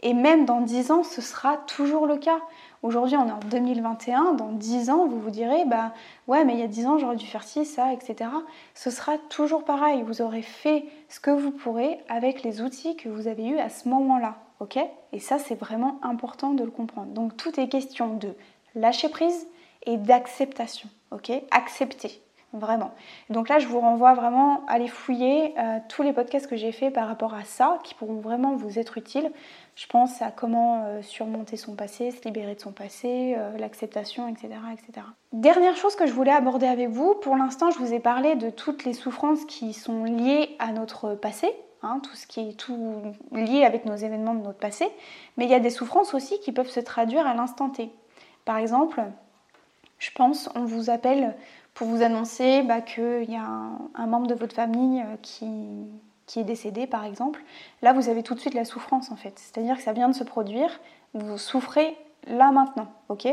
Et 0.00 0.14
même 0.14 0.46
dans 0.46 0.62
10 0.62 0.92
ans, 0.92 1.02
ce 1.02 1.20
sera 1.20 1.58
toujours 1.66 2.06
le 2.06 2.16
cas. 2.16 2.38
Aujourd'hui, 2.82 3.16
on 3.16 3.26
est 3.26 3.32
en 3.32 3.40
2021, 3.50 4.34
dans 4.34 4.52
10 4.52 4.90
ans, 4.90 5.06
vous 5.06 5.20
vous 5.20 5.30
direz, 5.30 5.64
bah 5.64 5.92
ouais, 6.28 6.44
mais 6.44 6.54
il 6.54 6.60
y 6.60 6.62
a 6.62 6.68
10 6.68 6.86
ans, 6.86 6.98
j'aurais 6.98 7.16
dû 7.16 7.26
faire 7.26 7.42
ci, 7.42 7.64
ça, 7.64 7.92
etc. 7.92 8.30
Ce 8.74 8.90
sera 8.90 9.18
toujours 9.30 9.64
pareil. 9.64 10.02
Vous 10.02 10.22
aurez 10.22 10.42
fait 10.42 10.84
ce 11.08 11.18
que 11.18 11.30
vous 11.30 11.50
pourrez 11.50 11.98
avec 12.08 12.42
les 12.42 12.62
outils 12.62 12.96
que 12.96 13.08
vous 13.08 13.26
avez 13.26 13.46
eus 13.46 13.58
à 13.58 13.68
ce 13.68 13.88
moment-là. 13.88 14.36
Ok? 14.60 14.78
Et 15.12 15.18
ça, 15.18 15.38
c'est 15.38 15.54
vraiment 15.54 15.98
important 16.02 16.52
de 16.52 16.62
le 16.62 16.70
comprendre. 16.70 17.12
Donc, 17.12 17.36
tout 17.36 17.58
est 17.58 17.68
question 17.68 18.14
de 18.14 18.34
lâcher 18.74 19.08
prise 19.08 19.46
et 19.86 19.96
d'acceptation. 19.96 20.88
Ok? 21.10 21.32
Accepter. 21.50 22.22
Vraiment. 22.54 22.92
Donc 23.28 23.50
là, 23.50 23.58
je 23.58 23.66
vous 23.66 23.78
renvoie 23.78 24.14
vraiment 24.14 24.64
à 24.68 24.72
aller 24.72 24.88
fouiller 24.88 25.52
euh, 25.58 25.78
tous 25.90 26.02
les 26.02 26.14
podcasts 26.14 26.46
que 26.46 26.56
j'ai 26.56 26.72
fait 26.72 26.90
par 26.90 27.06
rapport 27.06 27.34
à 27.34 27.44
ça, 27.44 27.78
qui 27.84 27.94
pourront 27.94 28.20
vraiment 28.20 28.56
vous 28.56 28.78
être 28.78 28.96
utiles. 28.96 29.30
Je 29.74 29.86
pense 29.86 30.22
à 30.22 30.30
comment 30.30 30.84
euh, 30.86 31.02
surmonter 31.02 31.58
son 31.58 31.74
passé, 31.74 32.10
se 32.10 32.24
libérer 32.24 32.54
de 32.54 32.60
son 32.60 32.72
passé, 32.72 33.34
euh, 33.36 33.58
l'acceptation, 33.58 34.28
etc., 34.28 34.48
etc. 34.72 35.06
Dernière 35.34 35.76
chose 35.76 35.94
que 35.94 36.06
je 36.06 36.12
voulais 36.12 36.32
aborder 36.32 36.66
avec 36.66 36.88
vous, 36.88 37.14
pour 37.16 37.36
l'instant, 37.36 37.70
je 37.70 37.78
vous 37.78 37.92
ai 37.92 38.00
parlé 38.00 38.34
de 38.34 38.48
toutes 38.48 38.84
les 38.86 38.94
souffrances 38.94 39.44
qui 39.44 39.74
sont 39.74 40.04
liées 40.04 40.56
à 40.58 40.72
notre 40.72 41.14
passé, 41.16 41.54
hein, 41.82 42.00
tout 42.02 42.16
ce 42.16 42.26
qui 42.26 42.40
est 42.40 42.58
tout 42.58 43.02
lié 43.30 43.66
avec 43.66 43.84
nos 43.84 43.94
événements 43.94 44.34
de 44.34 44.42
notre 44.42 44.58
passé, 44.58 44.88
mais 45.36 45.44
il 45.44 45.50
y 45.50 45.54
a 45.54 45.60
des 45.60 45.68
souffrances 45.68 46.14
aussi 46.14 46.40
qui 46.40 46.52
peuvent 46.52 46.70
se 46.70 46.80
traduire 46.80 47.26
à 47.26 47.34
l'instant 47.34 47.68
T. 47.68 47.90
Par 48.46 48.56
exemple, 48.56 49.02
je 49.98 50.10
pense, 50.12 50.48
on 50.54 50.64
vous 50.64 50.90
appelle 50.90 51.34
pour 51.74 51.86
vous 51.86 52.02
annoncer 52.02 52.62
bah, 52.62 52.80
qu'il 52.80 53.30
y 53.30 53.36
a 53.36 53.46
un, 53.94 54.06
membre 54.06 54.26
de 54.26 54.34
votre 54.34 54.54
famille 54.54 55.02
euh, 55.02 55.16
qui, 55.22 56.40
est 56.40 56.44
décédé, 56.44 56.86
par 56.86 57.04
exemple. 57.04 57.42
Là, 57.82 57.92
vous 57.92 58.08
avez 58.08 58.22
tout 58.22 58.34
de 58.34 58.40
suite 58.40 58.54
la 58.54 58.64
souffrance, 58.64 59.10
en 59.10 59.16
fait. 59.16 59.34
C'est-à-dire 59.36 59.76
que 59.76 59.82
ça 59.82 59.92
vient 59.92 60.08
de 60.08 60.14
se 60.14 60.24
produire, 60.24 60.80
vous 61.14 61.38
souffrez 61.38 61.96
là 62.26 62.50
maintenant, 62.50 62.88
ok? 63.08 63.28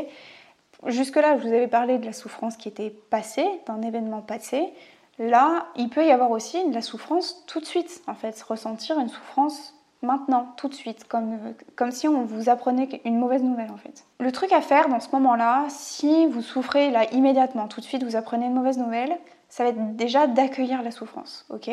Jusque-là, 0.86 1.38
je 1.38 1.42
vous 1.44 1.54
avais 1.54 1.68
parlé 1.68 1.98
de 1.98 2.06
la 2.06 2.14
souffrance 2.14 2.58
qui 2.58 2.68
était 2.68 2.90
passée, 2.90 3.48
d'un 3.66 3.82
événement 3.82 4.22
passé. 4.22 4.74
Là, 5.18 5.68
il 5.76 5.90
peut 5.90 6.06
y 6.06 6.12
avoir 6.12 6.32
aussi 6.32 6.68
de 6.68 6.74
la 6.74 6.82
souffrance 6.82 7.44
tout 7.48 7.60
de 7.60 7.66
suite, 7.66 8.02
en 8.08 8.14
fait, 8.14 8.40
ressentir 8.44 9.00
une 9.00 9.10
souffrance 9.10 9.74
maintenant, 10.02 10.54
tout 10.58 10.68
de 10.68 10.74
suite, 10.74 11.08
comme, 11.08 11.38
comme 11.76 11.92
si 11.92 12.08
on 12.08 12.26
vous 12.26 12.50
apprenait 12.50 13.02
une 13.06 13.18
mauvaise 13.18 13.44
nouvelle 13.44 13.72
en 13.72 13.78
fait. 13.78 14.06
Le 14.20 14.32
truc 14.32 14.52
à 14.52 14.62
faire 14.62 14.90
dans 14.90 15.00
ce 15.00 15.10
moment-là, 15.14 15.66
si 15.70 16.28
vous 16.28 16.42
souffrez 16.42 16.92
là 16.92 17.12
immédiatement, 17.12 17.68
tout 17.68 17.82
de 17.82 17.86
suite 17.86 18.04
vous 18.04 18.16
apprenez 18.16 18.46
une 18.46 18.54
mauvaise 18.54 18.78
nouvelle, 18.78 19.18
ça 19.50 19.64
va 19.64 19.70
être 19.70 19.96
déjà 19.96 20.28
d'accueillir 20.28 20.84
la 20.84 20.92
souffrance, 20.92 21.46
ok? 21.50 21.72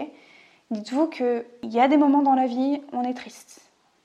Dites-vous 0.70 1.08
qu'il 1.08 1.44
y 1.64 1.80
a 1.80 1.88
des 1.88 1.96
moments 1.96 2.22
dans 2.22 2.34
la 2.34 2.46
vie 2.46 2.80
où 2.92 2.96
on 2.96 3.02
est 3.02 3.14
triste. 3.14 3.60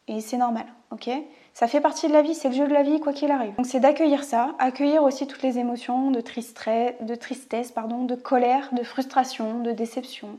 Et 0.07 0.21
c'est 0.21 0.37
normal, 0.37 0.65
ok? 0.91 1.09
Ça 1.53 1.67
fait 1.67 1.81
partie 1.81 2.07
de 2.07 2.13
la 2.13 2.21
vie, 2.21 2.35
c'est 2.35 2.49
le 2.49 2.55
jeu 2.55 2.67
de 2.67 2.73
la 2.73 2.83
vie, 2.83 2.99
quoi 2.99 3.13
qu'il 3.13 3.31
arrive. 3.31 3.55
Donc 3.55 3.65
c'est 3.65 3.79
d'accueillir 3.79 4.23
ça, 4.23 4.53
accueillir 4.59 5.03
aussi 5.03 5.27
toutes 5.27 5.41
les 5.41 5.57
émotions 5.57 6.11
de, 6.11 6.21
tristesse, 6.21 6.93
de 7.01 7.15
tristesse, 7.15 7.71
pardon, 7.71 8.03
de 8.03 8.15
colère, 8.15 8.69
de 8.73 8.83
frustration, 8.83 9.61
de 9.61 9.71
déception, 9.71 10.37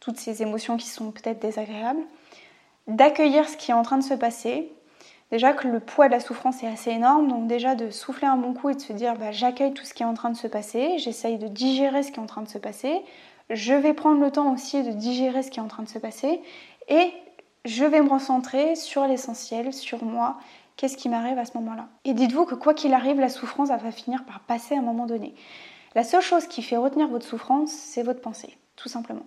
toutes 0.00 0.18
ces 0.18 0.42
émotions 0.42 0.76
qui 0.76 0.88
sont 0.88 1.10
peut-être 1.12 1.40
désagréables 1.40 2.02
d'accueillir 2.86 3.48
ce 3.48 3.56
qui 3.56 3.70
est 3.70 3.74
en 3.74 3.82
train 3.82 3.98
de 3.98 4.02
se 4.02 4.14
passer. 4.14 4.72
Déjà 5.30 5.52
que 5.52 5.68
le 5.68 5.78
poids 5.78 6.08
de 6.08 6.12
la 6.12 6.20
souffrance 6.20 6.62
est 6.62 6.66
assez 6.66 6.90
énorme, 6.90 7.28
donc 7.28 7.46
déjà 7.46 7.76
de 7.76 7.90
souffler 7.90 8.26
un 8.26 8.36
bon 8.36 8.52
coup 8.52 8.68
et 8.70 8.74
de 8.74 8.80
se 8.80 8.92
dire 8.92 9.14
bah, 9.14 9.30
j'accueille 9.30 9.72
tout 9.72 9.84
ce 9.84 9.94
qui 9.94 10.02
est 10.02 10.06
en 10.06 10.14
train 10.14 10.30
de 10.30 10.36
se 10.36 10.48
passer, 10.48 10.98
j'essaye 10.98 11.38
de 11.38 11.46
digérer 11.46 12.02
ce 12.02 12.10
qui 12.10 12.18
est 12.18 12.22
en 12.22 12.26
train 12.26 12.42
de 12.42 12.48
se 12.48 12.58
passer, 12.58 13.00
je 13.48 13.74
vais 13.74 13.94
prendre 13.94 14.20
le 14.20 14.30
temps 14.32 14.52
aussi 14.52 14.82
de 14.82 14.90
digérer 14.90 15.44
ce 15.44 15.50
qui 15.50 15.60
est 15.60 15.62
en 15.62 15.68
train 15.68 15.84
de 15.84 15.88
se 15.88 16.00
passer 16.00 16.40
et 16.88 17.12
je 17.64 17.84
vais 17.84 18.00
me 18.00 18.08
recentrer 18.08 18.74
sur 18.74 19.06
l'essentiel, 19.06 19.72
sur 19.72 20.02
moi, 20.04 20.38
qu'est-ce 20.76 20.96
qui 20.96 21.08
m'arrive 21.08 21.38
à 21.38 21.44
ce 21.44 21.56
moment-là? 21.58 21.88
Et 22.04 22.14
dites-vous 22.14 22.44
que 22.44 22.54
quoi 22.56 22.74
qu'il 22.74 22.94
arrive, 22.94 23.20
la 23.20 23.28
souffrance 23.28 23.68
va 23.68 23.92
finir 23.92 24.24
par 24.24 24.40
passer 24.40 24.74
à 24.74 24.78
un 24.78 24.82
moment 24.82 25.06
donné. 25.06 25.34
La 25.94 26.04
seule 26.04 26.22
chose 26.22 26.46
qui 26.46 26.62
fait 26.62 26.76
retenir 26.76 27.08
votre 27.08 27.26
souffrance, 27.26 27.70
c'est 27.70 28.02
votre 28.02 28.20
pensée, 28.20 28.56
tout 28.76 28.88
simplement. 28.88 29.26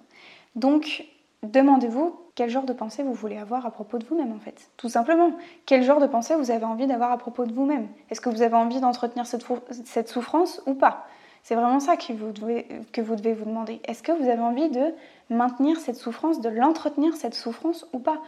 Donc 0.55 1.05
demandez-vous 1.43 2.15
quel 2.35 2.49
genre 2.49 2.63
de 2.63 2.73
pensée 2.73 3.03
vous 3.03 3.13
voulez 3.13 3.37
avoir 3.37 3.65
à 3.65 3.71
propos 3.71 3.97
de 3.97 4.05
vous-même 4.05 4.31
en 4.31 4.39
fait. 4.39 4.69
Tout 4.77 4.89
simplement, 4.89 5.31
quel 5.65 5.83
genre 5.83 5.99
de 5.99 6.07
pensée 6.07 6.35
vous 6.35 6.51
avez 6.51 6.65
envie 6.65 6.87
d'avoir 6.87 7.11
à 7.11 7.17
propos 7.17 7.45
de 7.45 7.53
vous-même? 7.53 7.87
Est-ce 8.09 8.21
que 8.21 8.29
vous 8.29 8.41
avez 8.41 8.55
envie 8.55 8.79
d'entretenir 8.79 9.25
cette, 9.27 10.07
souffrance 10.07 10.61
ou 10.65 10.73
pas? 10.73 11.05
C'est 11.43 11.55
vraiment 11.55 11.79
ça 11.79 11.97
que 11.97 12.13
vous, 12.13 12.31
devez, 12.31 12.67
que 12.91 13.01
vous 13.01 13.15
devez 13.15 13.33
vous 13.33 13.45
demander. 13.45 13.81
Est-ce 13.85 14.01
que 14.01 14.13
vous 14.13 14.29
avez 14.29 14.41
envie 14.41 14.69
de 14.69 14.93
maintenir 15.29 15.77
cette 15.79 15.97
souffrance, 15.97 16.41
de 16.41 16.49
l'entretenir 16.49 17.15
cette 17.15 17.35
souffrance 17.35 17.85
ou 17.93 17.99
pas? 17.99 18.21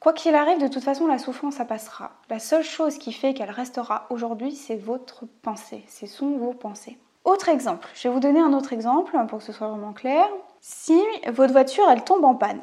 Quoi 0.00 0.12
qu'il 0.12 0.34
arrive, 0.34 0.60
de 0.60 0.68
toute 0.68 0.84
façon, 0.84 1.06
la 1.06 1.18
souffrance, 1.18 1.54
ça 1.54 1.64
passera. 1.64 2.12
La 2.30 2.38
seule 2.38 2.62
chose 2.62 2.98
qui 2.98 3.12
fait 3.12 3.34
qu'elle 3.34 3.50
restera 3.50 4.06
aujourd'hui, 4.10 4.52
c'est 4.52 4.76
votre 4.76 5.24
pensée. 5.42 5.84
Ce 5.88 6.06
sont 6.06 6.30
vos 6.36 6.52
pensées. 6.52 6.98
Autre 7.24 7.48
exemple, 7.48 7.88
je 7.94 8.08
vais 8.08 8.14
vous 8.14 8.20
donner 8.20 8.40
un 8.40 8.52
autre 8.52 8.72
exemple 8.72 9.16
pour 9.28 9.38
que 9.38 9.44
ce 9.44 9.52
soit 9.52 9.68
vraiment 9.68 9.92
clair. 9.92 10.24
Si 10.60 11.00
votre 11.26 11.52
voiture 11.52 11.84
elle 11.90 12.04
tombe 12.04 12.24
en 12.24 12.34
panne, 12.34 12.60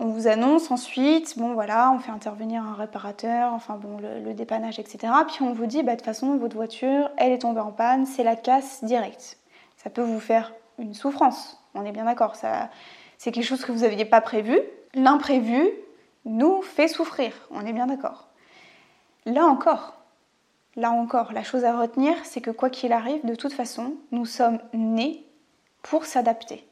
on 0.00 0.06
vous 0.06 0.28
annonce 0.28 0.70
ensuite, 0.70 1.36
bon 1.38 1.54
voilà, 1.54 1.90
on 1.92 1.98
fait 1.98 2.12
intervenir 2.12 2.62
un 2.62 2.74
réparateur, 2.74 3.52
enfin 3.52 3.76
bon, 3.76 3.98
le, 3.98 4.32
dépannage, 4.32 4.78
etc. 4.78 5.12
Puis 5.26 5.42
on 5.42 5.52
vous 5.52 5.66
dit, 5.66 5.82
bah, 5.82 5.92
de 5.92 5.96
toute 5.96 6.04
façon, 6.04 6.36
votre 6.36 6.54
voiture, 6.54 7.10
elle 7.16 7.32
est 7.32 7.38
tombée 7.38 7.60
en 7.60 7.72
panne, 7.72 8.06
c'est 8.06 8.22
la 8.22 8.36
casse 8.36 8.84
directe. 8.84 9.38
Ça 9.76 9.90
peut 9.90 10.02
vous 10.02 10.20
faire 10.20 10.54
une 10.78 10.94
souffrance, 10.94 11.60
on 11.74 11.84
est 11.84 11.90
bien 11.90 12.04
d'accord. 12.04 12.36
Ça, 12.36 12.70
c'est 13.16 13.32
quelque 13.32 13.44
chose 13.44 13.64
que 13.64 13.72
vous 13.72 13.80
n'aviez 13.80 14.04
pas 14.04 14.20
prévu. 14.20 14.60
L'imprévu 14.94 15.68
nous 16.24 16.62
fait 16.62 16.88
souffrir, 16.88 17.32
on 17.50 17.66
est 17.66 17.72
bien 17.72 17.86
d'accord. 17.86 18.28
Là 19.26 19.46
encore, 19.46 19.94
là 20.76 20.92
encore, 20.92 21.32
la 21.32 21.42
chose 21.42 21.64
à 21.64 21.76
retenir, 21.76 22.14
c'est 22.22 22.40
que 22.40 22.52
quoi 22.52 22.70
qu'il 22.70 22.92
arrive, 22.92 23.26
de 23.26 23.34
toute 23.34 23.52
façon, 23.52 23.94
nous 24.12 24.26
sommes 24.26 24.60
nés 24.72 25.26
pour 25.82 26.04
s'adapter. 26.04 26.67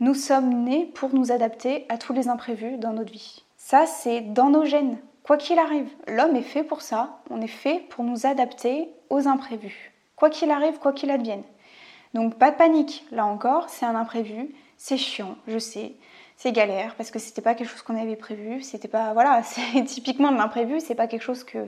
Nous 0.00 0.14
sommes 0.14 0.62
nés 0.62 0.86
pour 0.94 1.12
nous 1.12 1.32
adapter 1.32 1.84
à 1.88 1.98
tous 1.98 2.12
les 2.12 2.28
imprévus 2.28 2.76
dans 2.76 2.92
notre 2.92 3.10
vie. 3.10 3.42
Ça, 3.56 3.84
c'est 3.84 4.20
dans 4.20 4.48
nos 4.48 4.64
gènes. 4.64 4.98
Quoi 5.24 5.36
qu'il 5.36 5.58
arrive, 5.58 5.90
l'homme 6.06 6.36
est 6.36 6.42
fait 6.42 6.62
pour 6.62 6.82
ça. 6.82 7.18
On 7.30 7.40
est 7.40 7.48
fait 7.48 7.80
pour 7.90 8.04
nous 8.04 8.24
adapter 8.24 8.90
aux 9.10 9.26
imprévus. 9.26 9.92
Quoi 10.14 10.30
qu'il 10.30 10.52
arrive, 10.52 10.78
quoi 10.78 10.92
qu'il 10.92 11.10
advienne. 11.10 11.42
Donc 12.14 12.38
pas 12.38 12.52
de 12.52 12.56
panique. 12.56 13.06
Là 13.10 13.26
encore, 13.26 13.68
c'est 13.70 13.86
un 13.86 13.96
imprévu. 13.96 14.54
C'est 14.76 14.96
chiant, 14.96 15.36
je 15.48 15.58
sais. 15.58 15.96
C'est 16.36 16.52
galère 16.52 16.94
parce 16.94 17.10
que 17.10 17.18
c'était 17.18 17.42
pas 17.42 17.56
quelque 17.56 17.68
chose 17.68 17.82
qu'on 17.82 18.00
avait 18.00 18.14
prévu. 18.14 18.62
C'était 18.62 18.86
pas 18.86 19.12
voilà, 19.14 19.42
c'est 19.44 19.82
typiquement 19.82 20.30
de 20.30 20.36
l'imprévu. 20.36 20.78
C'est 20.78 20.94
pas 20.94 21.08
quelque 21.08 21.22
chose 21.22 21.42
que 21.42 21.58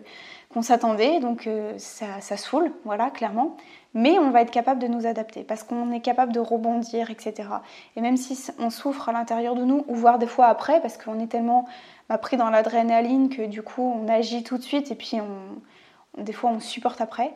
qu'on 0.51 0.63
s'attendait. 0.63 1.19
Donc 1.19 1.49
euh, 1.49 1.75
ça, 1.79 2.21
ça 2.21 2.37
saoule, 2.37 2.73
voilà, 2.85 3.11
clairement 3.11 3.57
mais 3.95 4.19
on 4.19 4.31
va 4.31 4.43
être 4.43 4.51
capable 4.51 4.81
de 4.81 4.87
nous 4.87 5.07
adapter 5.07 5.43
parce 5.43 5.63
qu'on 5.63 5.91
est 5.93 6.01
capable 6.01 6.33
de 6.33 6.41
rebondir, 6.41 7.11
etc. 7.11 7.49
Et 7.97 8.01
même 8.01 8.17
si 8.17 8.39
on 8.59 8.71
souffre 8.71 9.09
à 9.09 9.13
l'intérieur 9.13 9.55
de 9.55 9.65
nous, 9.65 9.85
ou 9.89 9.95
voire 9.95 10.19
des 10.19 10.27
fois 10.27 10.47
après, 10.47 10.81
parce 10.81 10.97
qu'on 10.97 11.19
est 11.19 11.27
tellement 11.27 11.67
bah, 12.09 12.19
pris 12.19 12.37
dans 12.37 12.51
l'adrénaline 12.51 13.29
que 13.29 13.43
du 13.43 13.63
coup 13.63 13.83
on 13.83 14.09
agit 14.09 14.43
tout 14.43 14.59
de 14.59 14.63
suite 14.63 14.91
et 14.91 14.95
puis 14.95 15.19
on, 15.21 16.23
des 16.23 16.33
fois 16.33 16.51
on 16.51 16.61
supporte 16.61 17.01
après. 17.01 17.33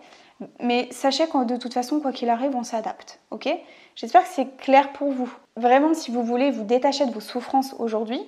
Mais 0.61 0.89
sachez 0.91 1.27
que 1.27 1.45
de 1.45 1.57
toute 1.57 1.75
façon, 1.75 2.01
quoi 2.01 2.13
qu'il 2.13 2.29
arrive, 2.29 2.57
on 2.57 2.65
s'adapte, 2.65 3.21
ok? 3.31 3.49
J'espère 3.95 4.23
que 4.23 4.29
c'est 4.29 4.57
clair 4.57 4.93
pour 4.93 5.13
vous. 5.13 5.33
Vraiment, 5.57 5.95
si 5.95 6.11
vous 6.11 6.25
voulez 6.25 6.51
vous 6.51 6.65
détacher 6.65 7.07
de 7.07 7.13
vos 7.13 7.21
souffrances 7.21 7.75
aujourd'hui, 7.79 8.21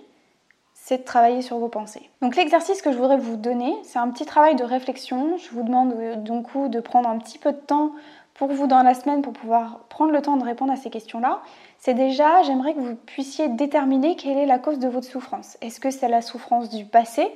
c'est 0.87 0.99
de 0.99 1.02
travailler 1.02 1.43
sur 1.43 1.59
vos 1.59 1.66
pensées. 1.66 2.09
Donc 2.23 2.37
l'exercice 2.37 2.81
que 2.81 2.93
je 2.93 2.97
voudrais 2.97 3.16
vous 3.16 3.37
donner, 3.37 3.75
c'est 3.83 3.99
un 3.99 4.09
petit 4.09 4.25
travail 4.25 4.55
de 4.55 4.62
réflexion. 4.62 5.37
Je 5.37 5.50
vous 5.50 5.64
demande 5.64 5.93
euh, 5.95 6.14
donc 6.14 6.47
de 6.71 6.78
prendre 6.78 7.09
un 7.09 7.19
petit 7.19 7.40
peu 7.40 7.50
de 7.50 7.59
temps 7.59 7.90
pour 8.35 8.52
vous 8.52 8.69
dans 8.69 8.85
la 8.85 8.95
semaine 8.95 9.21
pour 9.21 9.33
pouvoir 9.33 9.81
prendre 9.88 10.12
le 10.12 10.23
temps 10.23 10.37
de 10.37 10.45
répondre 10.45 10.73
à 10.73 10.76
ces 10.76 10.88
questions-là. 10.88 11.40
C'est 11.81 11.95
déjà, 11.95 12.45
j'aimerais 12.45 12.73
que 12.73 12.78
vous 12.78 12.95
puissiez 12.95 13.49
déterminer 13.49 14.14
quelle 14.14 14.38
est 14.38 14.47
la 14.47 14.61
cause 14.61 14.78
de 14.78 14.87
votre 14.87 15.09
souffrance. 15.09 15.59
Est-ce 15.61 15.81
que 15.81 15.90
c'est 15.90 16.07
la 16.07 16.23
souffrance 16.23 16.71
du 16.71 16.85
passé 16.85 17.33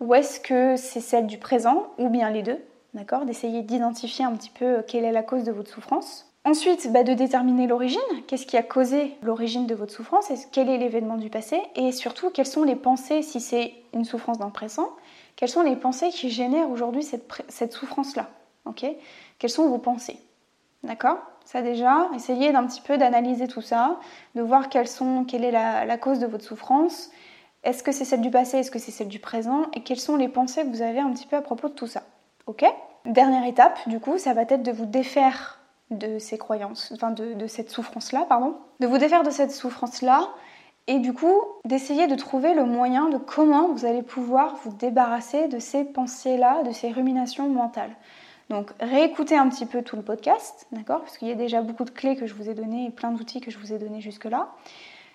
ou 0.00 0.14
est-ce 0.14 0.38
que 0.38 0.76
c'est 0.76 1.00
celle 1.00 1.26
du 1.26 1.38
présent 1.38 1.86
ou 1.96 2.10
bien 2.10 2.28
les 2.28 2.42
deux 2.42 2.62
D'accord? 2.92 3.24
D'essayer 3.24 3.62
d'identifier 3.62 4.26
un 4.26 4.32
petit 4.32 4.50
peu 4.50 4.64
euh, 4.66 4.82
quelle 4.86 5.04
est 5.04 5.12
la 5.12 5.22
cause 5.22 5.44
de 5.44 5.52
votre 5.52 5.70
souffrance. 5.70 6.33
Ensuite, 6.46 6.92
bah, 6.92 7.04
de 7.04 7.14
déterminer 7.14 7.66
l'origine. 7.66 8.00
Qu'est-ce 8.26 8.44
qui 8.44 8.58
a 8.58 8.62
causé 8.62 9.16
l'origine 9.22 9.66
de 9.66 9.74
votre 9.74 9.92
souffrance 9.92 10.30
Quel 10.52 10.68
est 10.68 10.76
l'événement 10.76 11.16
du 11.16 11.30
passé? 11.30 11.58
Et 11.74 11.90
surtout, 11.90 12.28
quelles 12.30 12.46
sont 12.46 12.64
les 12.64 12.76
pensées, 12.76 13.22
si 13.22 13.40
c'est 13.40 13.72
une 13.94 14.04
souffrance 14.04 14.38
dans 14.38 14.46
le 14.46 14.52
présent, 14.52 14.90
quelles 15.36 15.48
sont 15.48 15.62
les 15.62 15.74
pensées 15.74 16.10
qui 16.10 16.28
génèrent 16.28 16.68
aujourd'hui 16.68 17.02
cette, 17.02 17.72
souffrance-là? 17.72 18.28
Ok? 18.66 18.84
Quelles 19.38 19.50
sont 19.50 19.68
vos 19.68 19.78
pensées? 19.78 20.18
D'accord? 20.82 21.16
Ça 21.46 21.62
déjà, 21.62 22.10
essayez 22.14 22.52
d'un 22.52 22.66
petit 22.66 22.82
peu 22.82 22.98
d'analyser 22.98 23.48
tout 23.48 23.62
ça, 23.62 23.98
de 24.34 24.42
voir 24.42 24.68
sont, 24.86 25.24
quelle 25.24 25.44
est 25.44 25.50
la, 25.50 25.86
la 25.86 25.96
cause 25.96 26.18
de 26.18 26.26
votre 26.26 26.44
souffrance. 26.44 27.10
Est-ce 27.62 27.82
que 27.82 27.92
c'est 27.92 28.04
celle 28.04 28.20
du 28.20 28.30
passé? 28.30 28.58
Est-ce 28.58 28.70
que 28.70 28.78
c'est 28.78 28.90
celle 28.90 29.08
du 29.08 29.18
présent? 29.18 29.62
Et 29.72 29.82
quelles 29.82 30.00
sont 30.00 30.16
les 30.16 30.28
pensées 30.28 30.62
que 30.62 30.68
vous 30.68 30.82
avez 30.82 31.00
un 31.00 31.10
petit 31.12 31.26
peu 31.26 31.36
à 31.36 31.42
propos 31.42 31.68
de 31.68 31.74
tout 31.74 31.86
ça? 31.86 32.02
Ok? 32.46 32.66
Dernière 33.06 33.46
étape, 33.46 33.78
du 33.88 33.98
coup, 33.98 34.18
ça 34.18 34.34
va 34.34 34.42
être 34.42 34.62
de 34.62 34.72
vous 34.72 34.86
défaire 34.86 35.63
de 35.90 36.18
ces 36.18 36.38
croyances, 36.38 36.92
enfin 36.94 37.10
de, 37.10 37.46
cette 37.46 37.70
souffrance-là, 37.70 38.26
pardon, 38.28 38.56
de 38.80 38.86
vous 38.86 38.98
défaire 38.98 39.22
de 39.22 39.30
cette 39.30 39.52
souffrance-là 39.52 40.28
et 40.86 40.98
du 40.98 41.12
coup 41.12 41.40
d'essayer 41.64 42.06
de 42.06 42.14
trouver 42.14 42.54
le 42.54 42.64
moyen 42.64 43.08
de 43.08 43.18
comment 43.18 43.68
vous 43.68 43.84
allez 43.84 44.02
pouvoir 44.02 44.56
vous 44.64 44.72
débarrasser 44.72 45.48
de 45.48 45.58
ces 45.58 45.84
pensées-là, 45.84 46.62
de 46.62 46.72
ces 46.72 46.90
ruminations 46.90 47.48
mentales. 47.48 47.94
Donc 48.50 48.72
réécoutez 48.80 49.36
un 49.36 49.48
petit 49.48 49.66
peu 49.66 49.82
tout 49.82 49.96
le 49.96 50.02
podcast, 50.02 50.66
d'accord 50.72 51.00
Parce 51.00 51.16
qu'il 51.16 51.28
y 51.28 51.32
a 51.32 51.36
déjà 51.36 51.62
beaucoup 51.62 51.84
de 51.84 51.90
clés 51.90 52.16
que 52.16 52.26
je 52.26 52.34
vous 52.34 52.50
ai 52.50 52.54
données 52.54 52.86
et 52.86 52.90
plein 52.90 53.10
d'outils 53.10 53.40
que 53.40 53.50
je 53.50 53.58
vous 53.58 53.72
ai 53.72 53.78
donnés 53.78 54.00
jusque-là. 54.00 54.48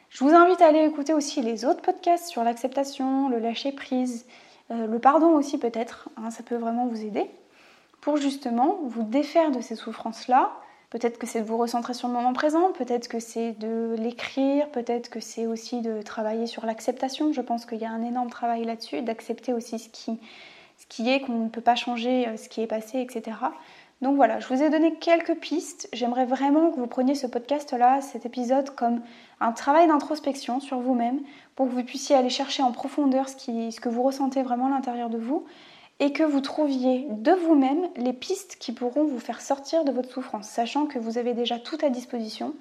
Je 0.10 0.24
vous 0.24 0.34
invite 0.34 0.62
à 0.62 0.68
aller 0.68 0.84
écouter 0.86 1.14
aussi 1.14 1.42
les 1.42 1.66
autres 1.66 1.82
podcasts 1.82 2.30
sur 2.30 2.44
l'acceptation, 2.44 3.30
le 3.30 3.38
lâcher-prise, 3.38 4.26
euh, 4.72 4.88
le 4.88 5.00
pardon 5.00 5.36
aussi 5.36 5.60
peut-être, 5.60 6.10
hein, 6.18 6.32
ça 6.32 6.42
peut 6.42 6.56
vraiment 6.56 6.88
vous 6.88 7.04
aider 7.06 7.30
pour 8.02 8.18
justement 8.18 8.80
vous 8.84 9.04
défaire 9.04 9.52
de 9.52 9.62
ces 9.62 9.76
souffrances-là. 9.76 10.52
Peut-être 10.90 11.20
que 11.20 11.28
c'est 11.28 11.42
de 11.42 11.46
vous 11.46 11.58
recentrer 11.58 11.94
sur 11.94 12.08
le 12.08 12.16
moment 12.16 12.34
présent, 12.34 12.72
peut-être 12.72 13.08
que 13.08 13.20
c'est 13.20 13.52
de 13.60 13.96
l'écrire, 14.00 14.68
peut-être 14.70 15.10
que 15.10 15.20
c'est 15.20 15.46
aussi 15.46 15.82
de 15.82 16.02
travailler 16.02 16.48
sur 16.48 16.66
l'acceptation. 16.66 17.32
Je 17.32 17.42
pense 17.42 17.68
qu'il 17.68 17.78
y 17.78 17.86
a 17.86 17.92
un 17.92 18.04
énorme 18.04 18.30
travail 18.30 18.64
là-dessus, 18.64 19.04
d'accepter 19.04 19.54
aussi 19.54 19.78
ce 19.78 19.90
qui, 19.90 20.20
ce 20.78 20.88
qui 20.88 21.10
est, 21.10 21.20
qu'on 21.22 21.44
ne 21.44 21.50
peut 21.50 21.62
pas 21.62 21.76
changer 21.76 22.28
euh, 22.28 22.38
ce 22.38 22.50
qui 22.50 22.62
est 22.62 22.68
passé, 22.68 23.00
etc. 23.02 23.38
Donc 24.02 24.16
voilà, 24.16 24.40
je 24.40 24.48
vous 24.48 24.64
ai 24.64 24.70
donné 24.70 24.96
quelques 24.96 25.36
pistes. 25.36 25.90
J'aimerais 25.92 26.26
vraiment 26.26 26.72
que 26.72 26.80
vous 26.80 26.88
preniez 26.88 27.16
ce 27.16 27.28
podcast-là, 27.28 28.02
cet 28.02 28.26
épisode, 28.26 28.70
comme 28.72 29.02
un 29.42 29.52
travail 29.52 29.88
d'introspection 29.88 30.62
sur 30.62 30.80
vous-même, 30.80 31.20
pour 31.56 31.68
que 31.68 31.72
vous 31.72 31.84
puissiez 31.84 32.16
aller 32.16 32.30
chercher 32.30 32.64
en 32.64 32.72
profondeur 32.72 33.28
ce, 33.28 33.36
qui, 33.36 33.72
ce 33.74 33.82
que 33.82 33.90
vous 33.90 34.02
ressentez 34.02 34.42
vraiment 34.42 34.68
à 34.68 34.70
l'intérieur 34.70 35.10
de 35.10 35.18
vous, 35.18 35.46
et 36.00 36.14
que 36.14 36.24
vous 36.24 36.42
trouviez 36.42 37.08
de 37.10 37.32
vous-même 37.32 37.88
les 37.98 38.14
pistes 38.14 38.56
qui 38.60 38.72
pourront 38.72 39.06
vous 39.06 39.20
faire 39.20 39.42
sortir 39.42 39.84
de 39.84 39.92
votre 39.92 40.12
souffrance, 40.12 40.48
sachant 40.48 40.86
que 40.86 41.00
vous 41.00 41.18
avez 41.18 41.34
déjà 41.34 41.60
tout 41.60 41.78
à 41.82 41.90
disposition, 41.90 42.54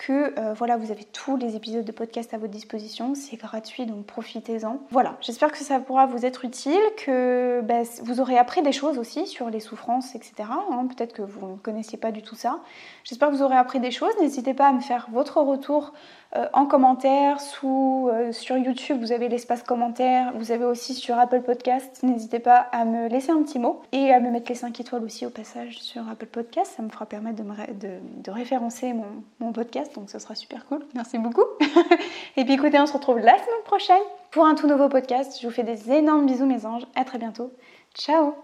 que 0.00 0.32
euh, 0.38 0.54
voilà, 0.54 0.78
vous 0.78 0.90
avez 0.90 1.04
tous 1.04 1.36
les 1.36 1.56
épisodes 1.56 1.84
de 1.84 1.92
podcast 1.92 2.32
à 2.32 2.38
votre 2.38 2.52
disposition, 2.52 3.14
c'est 3.14 3.36
gratuit 3.36 3.84
donc 3.84 4.06
profitez-en. 4.06 4.78
Voilà, 4.90 5.18
j'espère 5.20 5.52
que 5.52 5.58
ça 5.58 5.78
pourra 5.78 6.06
vous 6.06 6.24
être 6.24 6.46
utile, 6.46 6.80
que 6.96 7.60
bah, 7.62 7.82
vous 8.02 8.18
aurez 8.18 8.38
appris 8.38 8.62
des 8.62 8.72
choses 8.72 8.96
aussi 8.96 9.26
sur 9.26 9.50
les 9.50 9.60
souffrances, 9.60 10.14
etc. 10.14 10.32
Hein. 10.50 10.86
Peut-être 10.86 11.12
que 11.12 11.20
vous 11.20 11.48
ne 11.48 11.56
connaissiez 11.56 11.98
pas 11.98 12.12
du 12.12 12.22
tout 12.22 12.34
ça. 12.34 12.60
J'espère 13.04 13.28
que 13.28 13.34
vous 13.34 13.42
aurez 13.42 13.56
appris 13.56 13.78
des 13.78 13.90
choses. 13.90 14.12
N'hésitez 14.22 14.54
pas 14.54 14.68
à 14.68 14.72
me 14.72 14.80
faire 14.80 15.06
votre 15.10 15.42
retour 15.42 15.92
euh, 16.36 16.46
en 16.52 16.64
commentaire, 16.64 17.40
sous, 17.40 18.08
euh, 18.12 18.30
sur 18.30 18.56
YouTube, 18.56 18.98
vous 19.00 19.10
avez 19.10 19.28
l'espace 19.28 19.64
commentaire, 19.64 20.32
vous 20.36 20.52
avez 20.52 20.64
aussi 20.64 20.94
sur 20.94 21.18
Apple 21.18 21.40
Podcast. 21.40 22.04
N'hésitez 22.04 22.38
pas 22.38 22.68
à 22.70 22.84
me 22.84 23.08
laisser 23.08 23.32
un 23.32 23.42
petit 23.42 23.58
mot 23.58 23.82
et 23.90 24.12
à 24.12 24.20
me 24.20 24.30
mettre 24.30 24.48
les 24.48 24.54
5 24.54 24.78
étoiles 24.78 25.02
aussi 25.02 25.26
au 25.26 25.30
passage 25.30 25.80
sur 25.80 26.08
Apple 26.08 26.26
Podcast. 26.26 26.74
Ça 26.76 26.84
me 26.84 26.88
fera 26.88 27.06
permettre 27.06 27.42
de, 27.42 28.30
référencer 28.30 28.92
mon, 28.92 29.06
mon, 29.40 29.50
donc 29.94 30.10
ce 30.10 30.18
sera 30.18 30.34
super 30.34 30.66
cool. 30.66 30.84
Merci 30.94 31.18
beaucoup. 31.18 31.44
et 32.36 32.44
puis 32.44 32.54
écoutez, 32.54 32.78
on 32.78 32.86
se 32.86 32.92
retrouve 32.92 33.18
la 33.18 33.34
semaine 33.34 33.64
prochaine 33.64 34.02
pour 34.30 34.46
un 34.46 34.54
tout 34.54 34.66
nouveau 34.66 34.88
podcast. 34.88 35.38
Je 35.40 35.46
vous 35.46 35.52
fais 35.52 35.64
des 35.64 35.90
énormes 35.90 36.26
bisous 36.26 36.46
mes 36.46 36.66
anges. 36.66 36.86
À 36.94 37.04
très 37.04 37.18
bientôt. 37.18 37.52
Ciao 37.94 38.40